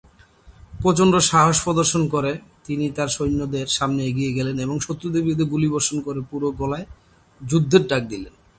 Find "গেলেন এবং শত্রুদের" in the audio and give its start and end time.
4.37-5.23